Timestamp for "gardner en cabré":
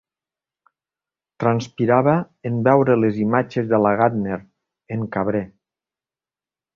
4.03-5.43